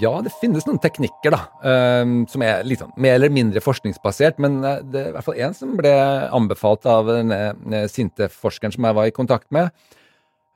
Ja, 0.00 0.14
det 0.24 0.32
finnes 0.40 0.64
noen 0.64 0.80
teknikker 0.80 1.34
da, 1.34 1.40
um, 1.60 2.22
som 2.30 2.40
er 2.46 2.64
liksom 2.64 2.94
mer 2.96 3.18
eller 3.18 3.32
mindre 3.34 3.60
forskningsbasert, 3.60 4.38
men 4.40 4.62
eh, 4.64 4.78
det 4.86 5.02
er 5.02 5.10
i 5.10 5.14
hvert 5.16 5.26
fall 5.26 5.40
én 5.44 5.56
som 5.56 5.74
ble 5.76 5.92
anbefalt 6.32 6.88
av 6.88 7.10
denne 7.10 7.82
sinte 7.92 8.30
forskeren 8.32 8.72
som 8.72 8.86
jeg 8.88 8.96
var 8.96 9.10
i 9.10 9.14
kontakt 9.14 9.50
med. 9.52 9.68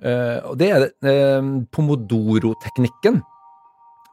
Uh, 0.01 0.41
og 0.49 0.57
Det 0.63 0.71
er 0.73 0.89
uh, 0.89 1.53
pomodoro-teknikken. 1.75 3.21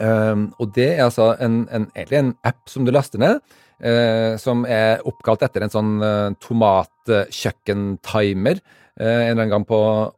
Um, 0.02 0.50
og 0.60 0.76
Det 0.76 0.90
er 0.98 1.06
altså 1.06 1.32
en, 1.40 1.64
en, 1.72 1.88
egentlig 1.96 2.20
en 2.20 2.36
app 2.44 2.68
som 2.70 2.84
du 2.84 2.92
laster 2.92 3.22
ned, 3.22 3.40
uh, 3.84 4.38
som 4.42 4.66
er 4.70 5.02
oppkalt 5.08 5.42
etter 5.48 5.62
en 5.66 5.74
sånn 5.74 5.94
tomatkjøkkentimer 6.44 8.58
en 9.02 9.08
eller 9.08 9.32
annen 9.32 9.50
gang 9.50 9.66
på 9.66 9.78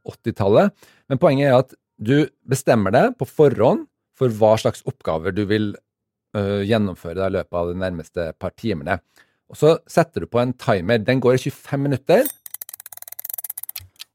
80-tallet. 0.10 0.72
Men 1.08 1.20
poenget 1.22 1.50
er 1.50 1.56
at 1.62 1.74
du 2.04 2.28
bestemmer 2.50 2.92
deg 2.94 3.16
på 3.20 3.26
forhånd 3.30 3.86
for 4.18 4.34
hva 4.40 4.54
slags 4.60 4.84
oppgaver 4.90 5.34
du 5.36 5.44
vil 5.50 5.74
uh, 6.38 6.62
gjennomføre 6.66 7.28
i 7.28 7.36
løpet 7.38 7.60
av 7.60 7.72
de 7.72 7.80
nærmeste 7.80 8.30
par 8.42 8.54
timene. 8.60 9.00
Og 9.52 9.60
Så 9.60 9.76
setter 9.90 10.24
du 10.24 10.30
på 10.30 10.42
en 10.42 10.54
timer. 10.58 11.04
Den 11.06 11.22
går 11.22 11.38
i 11.38 11.44
25 11.44 11.84
minutter. 11.84 12.28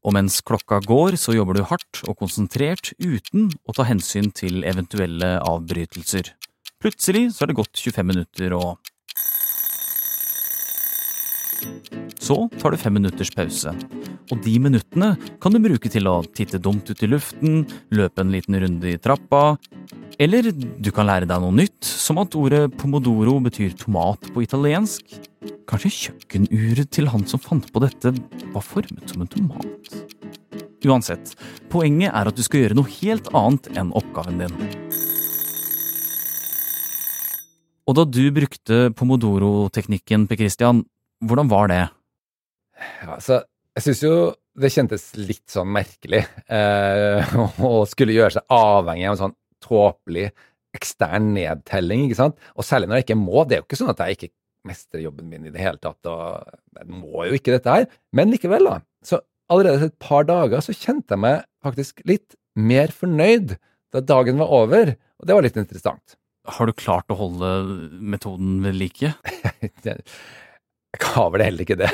Og 0.06 0.14
mens 0.14 0.38
klokka 0.46 0.80
går, 0.86 1.18
så 1.20 1.34
jobber 1.34 1.58
du 1.58 1.64
hardt 1.68 2.02
og 2.08 2.16
konsentrert 2.20 2.92
uten 3.02 3.50
å 3.68 3.74
ta 3.76 3.86
hensyn 3.86 4.30
til 4.34 4.62
eventuelle 4.66 5.36
avbrytelser. 5.44 6.32
Plutselig 6.78 7.32
så 7.34 7.44
er 7.44 7.50
det 7.50 7.58
gått 7.58 7.82
25 7.82 8.06
minutter, 8.06 8.54
og 8.54 8.78
Så 12.28 12.42
tar 12.60 12.74
du 12.74 12.80
fem 12.80 12.98
minutters 12.98 13.30
pause. 13.32 13.72
Og 14.28 14.40
de 14.44 14.58
minuttene 14.60 15.14
kan 15.40 15.54
du 15.54 15.62
bruke 15.64 15.88
til 15.88 16.08
å 16.10 16.18
titte 16.36 16.60
dumt 16.60 16.90
ut 16.90 17.02
i 17.02 17.08
luften, 17.08 17.62
løpe 17.94 18.20
en 18.20 18.34
liten 18.34 18.58
runde 18.60 18.90
i 18.90 18.98
trappa, 19.00 19.56
eller 20.20 20.50
du 20.52 20.90
kan 20.92 21.06
lære 21.08 21.28
deg 21.30 21.40
noe 21.40 21.54
nytt, 21.54 21.78
som 21.86 22.18
at 22.20 22.34
ordet 22.36 22.66
pomodoro 22.76 23.36
betyr 23.44 23.76
tomat 23.78 24.28
på 24.34 24.42
italiensk. 24.44 25.14
Kanskje 25.70 25.94
kjøkkenuret 25.94 26.90
til 26.92 27.08
han 27.12 27.24
som 27.30 27.40
fant 27.40 27.68
på 27.72 27.82
dette, 27.84 28.12
var 28.52 28.64
formet 28.66 29.08
som 29.08 29.22
en 29.22 29.30
tomat? 29.30 29.92
Uansett, 30.88 31.32
poenget 31.70 32.12
er 32.12 32.28
at 32.28 32.36
du 32.36 32.42
skal 32.44 32.64
gjøre 32.64 32.78
noe 32.78 32.96
helt 32.98 33.30
annet 33.36 33.70
enn 33.78 33.94
oppgaven 33.98 34.42
din. 34.42 34.58
Og 37.88 37.96
da 37.96 38.04
du 38.04 38.24
brukte 38.36 38.90
pomodoro-teknikken, 38.96 40.26
Per 40.28 40.36
Christian, 40.36 40.82
hvordan 41.24 41.48
var 41.48 41.70
det? 41.72 41.84
Altså, 43.08 43.40
jeg 43.78 43.86
syns 43.86 44.02
jo 44.04 44.12
det 44.58 44.70
kjentes 44.74 45.06
litt 45.16 45.46
sånn 45.48 45.70
merkelig 45.72 46.20
eh, 46.52 47.32
å 47.70 47.86
skulle 47.88 48.16
gjøre 48.16 48.36
seg 48.36 48.52
avhengig 48.52 49.06
av 49.08 49.14
en 49.14 49.22
sånn 49.22 49.36
tåpelig 49.64 50.26
ekstern 50.76 51.32
nedtelling, 51.32 52.04
ikke 52.06 52.18
sant? 52.18 52.36
Og 52.58 52.66
særlig 52.66 52.90
når 52.90 53.00
jeg 53.00 53.08
ikke 53.08 53.18
må. 53.22 53.46
Det 53.48 53.56
er 53.56 53.62
jo 53.62 53.68
ikke 53.70 53.80
sånn 53.80 53.94
at 53.94 54.04
jeg 54.04 54.18
ikke 54.18 54.32
mestrer 54.68 55.06
jobben 55.06 55.30
min 55.30 55.48
i 55.48 55.54
det 55.54 55.62
hele 55.62 55.80
tatt, 55.80 55.98
og 56.10 56.44
jeg 56.76 56.90
må 56.92 57.24
jo 57.24 57.38
ikke 57.38 57.56
dette 57.56 57.72
her. 57.72 57.88
Men 58.12 58.34
likevel, 58.34 58.68
da. 58.68 58.82
Så 59.06 59.22
allerede 59.48 59.88
et 59.88 59.98
par 60.02 60.28
dager 60.28 60.60
så 60.60 60.76
kjente 60.76 61.16
jeg 61.16 61.24
meg 61.24 61.40
faktisk 61.64 62.04
litt 62.08 62.36
mer 62.58 62.92
fornøyd 62.92 63.56
da 63.94 64.04
dagen 64.04 64.36
var 64.42 64.52
over, 64.52 64.92
og 64.92 65.28
det 65.28 65.36
var 65.38 65.46
litt 65.46 65.56
interessant. 65.56 66.18
Har 66.48 66.68
du 66.68 66.74
klart 66.76 67.10
å 67.12 67.18
holde 67.18 67.52
metoden 68.00 68.60
ved 68.64 68.78
like? 68.78 69.12
Jeg 70.88 71.10
har 71.12 71.32
vel 71.34 71.44
heller 71.44 71.64
ikke 71.64 71.76
det. 71.78 71.90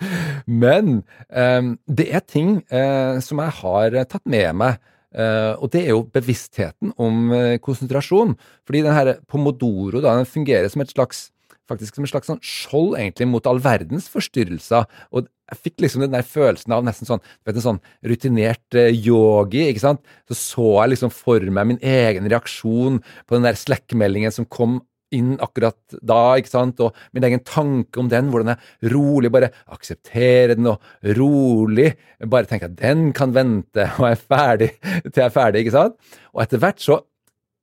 Men 0.62 1.02
um, 1.28 1.74
det 1.86 2.06
er 2.08 2.24
ting 2.24 2.62
uh, 2.72 3.20
som 3.22 3.42
jeg 3.42 3.52
har 3.60 3.96
tatt 4.08 4.24
med 4.24 4.56
meg. 4.56 4.78
Uh, 5.12 5.58
og 5.60 5.68
det 5.74 5.82
er 5.84 5.92
jo 5.92 6.06
bevisstheten 6.14 6.94
om 6.96 7.34
uh, 7.34 7.58
konsentrasjon. 7.62 8.32
Fordi 8.66 8.82
den 8.86 8.96
her 8.96 9.12
pomodoro 9.28 10.00
da, 10.00 10.16
den 10.16 10.30
fungerer 10.30 10.72
som 10.72 10.82
et 10.82 10.94
slags 10.94 11.28
faktisk 11.70 11.96
som 11.96 12.06
et 12.06 12.12
slags 12.12 12.30
sånn 12.30 12.42
skjold 12.44 12.98
egentlig 12.98 13.30
mot 13.30 13.46
all 13.48 13.62
verdens 13.62 14.10
forstyrrelser. 14.12 14.88
Og 15.14 15.30
jeg 15.50 15.62
fikk 15.64 15.86
liksom 15.86 16.04
den 16.04 16.14
der 16.14 16.26
følelsen 16.26 16.74
av 16.76 16.84
nesten 16.86 17.08
sånn 17.08 17.22
vet 17.46 17.56
du, 17.56 17.62
sånn 17.64 17.80
rutinert 18.06 18.78
yogi. 18.90 19.64
ikke 19.70 19.86
sant? 19.86 20.04
Så 20.30 20.38
så 20.38 20.68
jeg 20.82 20.94
liksom 20.94 21.14
for 21.14 21.42
meg 21.50 21.72
min 21.72 21.82
egen 21.82 22.28
reaksjon 22.30 23.00
på 23.26 23.36
den 23.36 23.48
der 23.48 23.58
Slack-meldingen 23.58 24.34
som 24.34 24.48
kom 24.50 24.80
inn 25.14 25.34
akkurat 25.42 25.78
da, 26.06 26.36
ikke 26.38 26.52
sant, 26.52 26.80
og 26.84 26.96
min 27.16 27.26
egen 27.26 27.42
tanke 27.46 28.00
om 28.00 28.08
den, 28.10 28.30
hvordan 28.30 28.52
jeg 28.52 28.92
rolig 28.92 29.32
bare 29.34 29.50
aksepterer 29.74 30.54
den, 30.54 30.70
og 30.70 31.16
rolig 31.18 31.92
bare 32.30 32.46
tenker 32.50 32.70
at 32.70 32.78
den 32.80 33.10
kan 33.16 33.34
vente, 33.34 33.88
og 33.98 34.06
jeg 34.06 34.18
er 34.18 34.22
ferdig 34.22 34.70
til 35.08 35.22
jeg 35.22 35.26
er 35.26 35.34
ferdig, 35.34 35.64
ikke 35.64 35.76
sant. 35.76 35.98
Og 36.34 36.44
etter 36.44 36.62
hvert 36.62 36.84
så 36.84 37.00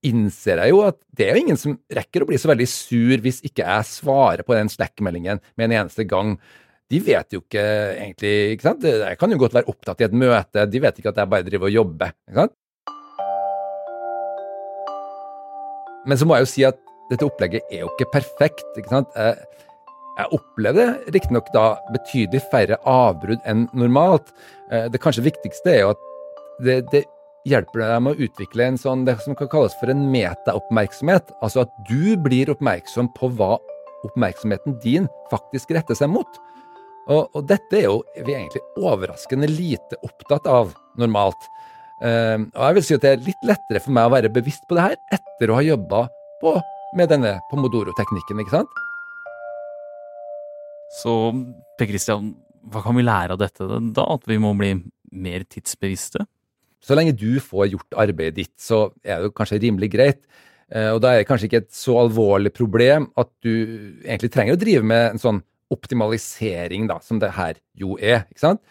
innser 0.05 0.61
jeg 0.61 0.73
jo 0.73 0.83
at 0.85 0.99
det 1.17 1.25
er 1.25 1.35
jo 1.37 1.43
ingen 1.45 1.59
som 1.59 1.75
rekker 1.93 2.23
å 2.23 2.29
bli 2.29 2.37
så 2.39 2.51
veldig 2.51 2.67
sur 2.69 3.23
hvis 3.23 3.41
ikke 3.47 3.65
jeg 3.65 3.89
svarer 3.89 4.45
på 4.45 4.55
den 4.57 4.69
Slack-meldingen 4.71 5.41
med 5.57 5.67
en 5.67 5.75
eneste 5.81 6.05
gang. 6.09 6.35
De 6.87 7.01
vet 7.03 7.33
jo 7.33 7.41
ikke 7.41 7.65
egentlig 7.97 8.35
ikke 8.53 8.69
sant? 8.69 8.85
Jeg 8.85 9.19
kan 9.19 9.33
jo 9.33 9.41
godt 9.41 9.57
være 9.57 9.71
opptatt 9.73 10.03
i 10.03 10.07
et 10.07 10.15
møte, 10.15 10.67
de 10.69 10.83
vet 10.83 11.01
ikke 11.01 11.11
at 11.11 11.21
jeg 11.23 11.31
bare 11.33 11.47
driver 11.47 11.71
og 11.71 11.77
jobber. 11.79 12.13
ikke 12.29 12.45
sant? 12.45 12.55
Men 16.07 16.19
så 16.19 16.27
må 16.27 16.37
jeg 16.37 16.45
jo 16.45 16.51
si 16.53 16.63
at 16.67 16.79
dette 17.11 17.27
opplegget 17.27 17.67
er 17.71 17.83
jo 17.83 17.91
ikke 17.91 18.11
perfekt. 18.13 18.67
ikke 18.79 18.93
sant? 18.93 19.11
Jeg, 19.17 19.35
jeg 20.17 20.33
opplevde 20.37 20.85
riktignok 21.13 21.51
da 21.53 21.65
betydelig 21.93 22.41
færre 22.51 22.79
avbrudd 22.87 23.43
enn 23.49 23.67
normalt. 23.75 24.31
Eh, 24.71 24.87
det 24.91 25.01
kanskje 25.03 25.27
viktigste 25.27 25.73
er 25.73 25.83
jo 25.83 25.91
at 25.95 26.05
det, 26.63 26.77
det 26.93 27.03
hjelper 27.47 27.83
deg 27.83 28.03
med 28.03 28.15
å 28.15 28.27
utvikle 28.27 28.67
en 28.67 28.79
sånn, 28.79 29.05
det 29.07 29.17
som 29.23 29.35
kan 29.37 29.49
kalles 29.51 29.75
for 29.79 29.91
en 29.91 30.07
metaoppmerksomhet. 30.11 31.31
Altså 31.43 31.63
at 31.65 31.73
du 31.89 32.17
blir 32.19 32.51
oppmerksom 32.53 33.09
på 33.17 33.31
hva 33.37 33.55
oppmerksomheten 34.07 34.77
din 34.83 35.07
faktisk 35.31 35.71
retter 35.75 35.97
seg 35.97 36.11
mot. 36.13 36.39
Og, 37.07 37.29
og 37.31 37.45
dette 37.47 37.79
er 37.79 37.87
jo 37.87 38.01
vi 38.25 38.35
egentlig 38.35 38.63
overraskende 38.75 39.49
lite 39.51 39.99
opptatt 40.03 40.47
av 40.51 40.73
normalt. 40.99 41.47
Uh, 42.03 42.45
og 42.51 42.61
jeg 42.61 42.77
vil 42.77 42.85
si 42.85 42.97
at 42.97 43.05
det 43.05 43.13
er 43.13 43.23
litt 43.25 43.47
lettere 43.47 43.81
for 43.81 43.95
meg 43.95 44.09
å 44.09 44.13
være 44.13 44.33
bevisst 44.33 44.67
på 44.69 44.77
det 44.77 44.89
her 44.89 44.97
etter 45.17 45.49
å 45.49 45.57
ha 45.57 45.63
jobba 45.65 46.03
med 46.97 47.09
denne 47.09 47.37
pomodoro-teknikken, 47.49 48.43
ikke 48.43 48.59
sant? 48.59 48.83
Så 50.99 51.13
Per 51.77 51.89
Christian, 51.89 52.29
hva 52.71 52.83
kan 52.85 52.95
vi 52.95 53.05
lære 53.05 53.35
av 53.35 53.41
dette 53.41 53.65
da? 53.65 54.05
At 54.13 54.27
vi 54.29 54.37
må 54.41 54.53
bli 54.57 54.75
mer 55.11 55.43
tidsbevisste? 55.49 56.25
Så 56.83 56.97
lenge 56.97 57.15
du 57.17 57.39
får 57.43 57.71
gjort 57.73 57.97
arbeidet 58.05 58.37
ditt, 58.37 58.55
så 58.61 58.87
er 59.03 59.23
det 59.23 59.35
kanskje 59.37 59.61
rimelig 59.63 59.89
greit. 59.95 60.21
Eh, 60.67 60.89
og 60.93 61.01
da 61.03 61.13
er 61.13 61.21
det 61.21 61.29
kanskje 61.29 61.49
ikke 61.49 61.63
et 61.65 61.75
så 61.75 61.95
alvorlig 62.01 62.51
problem 62.55 63.09
at 63.19 63.29
du 63.45 63.53
egentlig 64.03 64.31
trenger 64.33 64.57
å 64.57 64.61
drive 64.61 64.87
med 64.87 65.13
en 65.13 65.21
sånn 65.21 65.41
optimalisering, 65.73 66.87
da, 66.87 66.99
som 67.03 67.19
det 67.19 67.33
her 67.35 67.59
jo 67.75 67.97
er. 67.99 68.25
ikke 68.31 68.45
sant? 68.45 68.63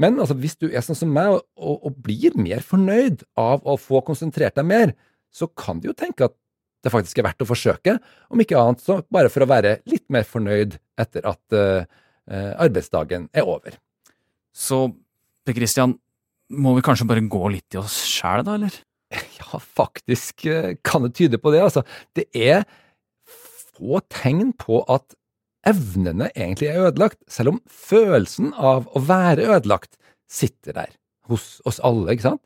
Men 0.00 0.16
altså, 0.18 0.34
hvis 0.38 0.56
du 0.58 0.70
er 0.70 0.82
sånn 0.84 0.98
som 0.98 1.12
meg 1.12 1.34
og, 1.36 1.42
og, 1.76 1.92
blir 2.02 2.34
mer 2.40 2.62
fornøyd 2.64 3.24
av 3.38 3.66
å 3.68 3.76
få 3.78 4.00
konsentrert 4.06 4.56
deg 4.56 4.66
mer, 4.66 4.94
så 5.30 5.46
kan 5.46 5.82
du 5.82 5.90
jo 5.90 5.96
tenke 5.96 6.26
at 6.26 6.36
det 6.80 6.92
faktisk 6.94 7.20
er 7.20 7.26
verdt 7.28 7.44
å 7.44 7.48
forsøke, 7.48 7.98
om 8.32 8.40
ikke 8.40 8.56
annet 8.56 8.80
så 8.80 9.02
bare 9.12 9.30
for 9.32 9.44
å 9.44 9.50
være 9.50 9.76
litt 9.90 10.06
mer 10.12 10.24
fornøyd 10.24 10.78
etter 11.00 11.26
at 11.28 11.52
uh, 11.52 11.82
arbeidsdagen 12.56 13.26
er 13.36 13.44
over. 13.44 13.76
Så 14.56 14.86
Per 15.44 15.56
Christian, 15.56 15.92
må 16.50 16.74
vi 16.76 16.84
kanskje 16.84 17.08
bare 17.08 17.26
gå 17.30 17.50
litt 17.54 17.76
i 17.76 17.80
oss 17.80 18.02
sjæl, 18.10 18.44
da, 18.46 18.58
eller? 18.58 18.78
Ja, 19.40 19.58
faktisk 19.58 20.44
uh, 20.46 20.74
kan 20.86 21.06
det 21.06 21.16
tyde 21.18 21.40
på 21.42 21.50
det, 21.54 21.62
altså. 21.64 21.82
Det 22.14 22.28
er 22.36 22.66
få 23.26 24.02
tegn 24.12 24.52
på 24.60 24.82
at 24.92 25.16
evnene 25.66 26.30
egentlig 26.34 26.70
er 26.70 26.86
ødelagt, 26.88 27.18
selv 27.28 27.54
om 27.54 27.60
følelsen 27.66 28.52
av 28.56 28.86
å 28.94 29.02
være 29.04 29.48
ødelagt 29.56 29.96
sitter 30.30 30.76
der 30.76 30.94
hos 31.30 31.58
oss 31.68 31.80
alle, 31.84 32.14
ikke 32.14 32.28
sant? 32.30 32.44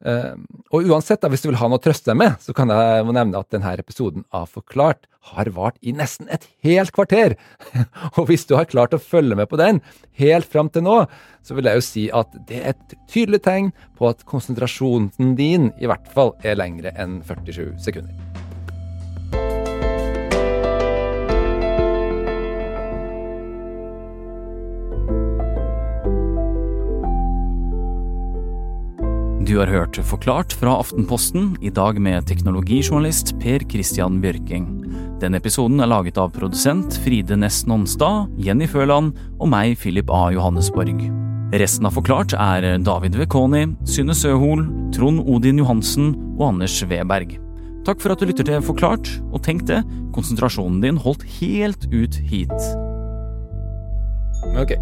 Uh, 0.00 0.32
og 0.72 0.86
uansett, 0.88 1.20
da, 1.20 1.28
hvis 1.28 1.42
du 1.44 1.50
vil 1.50 1.58
ha 1.60 1.68
noe 1.68 1.80
å 1.80 1.82
trøste 1.84 2.08
deg 2.08 2.20
med, 2.22 2.38
så 2.40 2.54
kan 2.56 2.72
jeg 2.72 3.04
nevne 3.04 3.40
at 3.40 3.50
denne 3.52 3.74
episoden 3.82 4.24
av 4.32 4.48
Forklart 4.48 5.04
har 5.34 5.50
vart 5.52 5.76
i 5.84 5.92
nesten 5.92 6.30
et 6.32 6.46
helt 6.64 6.94
kvarter. 6.96 7.36
og 8.16 8.24
hvis 8.30 8.46
du 8.48 8.56
har 8.56 8.70
klart 8.70 8.96
å 8.96 9.02
følge 9.02 9.36
med 9.36 9.50
på 9.50 9.60
den 9.60 9.82
helt 10.20 10.48
fram 10.48 10.72
til 10.72 10.86
nå, 10.88 11.02
så 11.44 11.56
vil 11.56 11.68
jeg 11.68 11.80
jo 11.80 11.84
si 11.84 12.08
at 12.16 12.32
det 12.48 12.62
er 12.62 12.74
et 12.74 12.98
tydelig 13.10 13.44
tegn 13.44 13.70
på 14.00 14.08
at 14.08 14.24
konsentrasjonen 14.28 15.36
din 15.36 15.70
i 15.80 15.90
hvert 15.90 16.08
fall 16.14 16.34
er 16.40 16.60
lengre 16.60 16.96
enn 16.96 17.20
47 17.26 17.76
sekunder. 17.84 18.29
Du 29.50 29.56
har 29.58 29.66
hørt 29.66 29.96
Forklart 30.06 30.52
fra 30.54 30.76
Aftenposten, 30.78 31.56
i 31.58 31.72
dag 31.74 31.96
med 31.98 32.28
teknologijournalist 32.30 33.32
Per 33.42 33.64
Christian 33.66 34.20
Bjørking. 34.22 34.68
Denne 35.18 35.40
episoden 35.42 35.82
er 35.82 35.90
laget 35.90 36.20
av 36.22 36.30
produsent 36.36 36.94
Fride 37.02 37.34
Næss 37.34 37.64
Nonstad, 37.66 38.30
Jenny 38.38 38.68
Føland 38.70 39.10
og 39.40 39.50
meg, 39.50 39.74
Philip 39.82 40.06
A. 40.14 40.28
Johannesborg. 40.30 41.02
Resten 41.50 41.90
av 41.90 41.98
Forklart 41.98 42.36
er 42.38 42.68
David 42.86 43.18
Vekoni, 43.18 43.64
Synne 43.90 44.14
Søhol, 44.14 44.62
Trond 44.94 45.24
Odin 45.26 45.58
Johansen 45.58 46.12
og 46.36 46.52
Anders 46.52 46.78
Weberg. 46.86 47.34
Takk 47.90 48.06
for 48.06 48.14
at 48.14 48.22
du 48.22 48.30
lytter 48.30 48.46
til 48.46 48.62
Forklart, 48.62 49.10
og 49.34 49.42
tenk 49.42 49.66
det, 49.66 49.82
konsentrasjonen 50.14 50.78
din 50.86 51.02
holdt 51.02 51.26
helt 51.40 51.90
ut 51.90 52.22
hit. 52.30 52.54
Ok. 54.54 54.78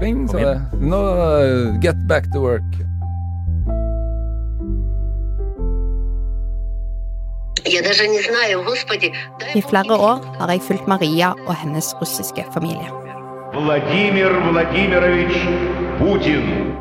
Bing, 0.00 0.28
sa 0.28 0.38
det. 0.38 0.60
Nå 0.80 0.98
no, 0.98 1.80
Get 1.80 1.96
back 2.08 2.32
to 2.32 2.40
work. 2.40 2.84
I 9.54 9.62
flere 9.62 9.94
år 9.96 10.18
har 10.38 10.50
jeg 10.50 10.62
fulgt 10.62 10.88
Maria 10.88 11.32
og 11.46 11.54
hennes 11.54 11.94
russiske 12.00 12.44
familie. 12.52 12.90
Vladimir 13.54 14.34
Vladimirovich 14.50 15.38
Putin. 15.98 16.74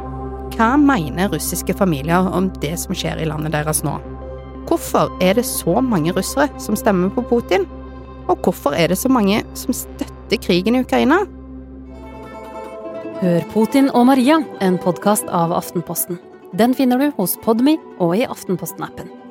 Hva 0.57 0.75
mener 0.77 1.31
russiske 1.33 1.73
familier 1.73 2.27
om 2.33 2.49
det 2.61 2.75
som 2.81 2.95
skjer 2.97 3.21
i 3.21 3.29
landet 3.29 3.53
deres 3.53 3.83
nå? 3.85 3.95
Hvorfor 4.67 5.13
er 5.21 5.37
det 5.37 5.45
så 5.45 5.81
mange 5.81 6.11
russere 6.11 6.49
som 6.59 6.75
stemmer 6.75 7.09
på 7.15 7.21
Putin? 7.29 7.65
Og 8.27 8.37
hvorfor 8.43 8.75
er 8.75 8.87
det 8.87 8.97
så 8.97 9.09
mange 9.09 9.43
som 9.53 9.73
støtter 9.73 10.37
krigen 10.41 10.75
i 10.75 10.83
Ukraina? 10.83 11.23
Hør 13.23 13.45
Putin 13.53 13.85
og 13.95 14.09
Maria, 14.09 14.41
en 14.59 14.75
podkast 14.83 15.29
av 15.31 15.53
Aftenposten. 15.55 16.17
Den 16.59 16.73
finner 16.75 16.99
du 16.99 17.13
hos 17.15 17.37
Podmy 17.39 17.77
og 18.03 18.17
i 18.19 18.25
Aftenposten-appen. 18.27 19.22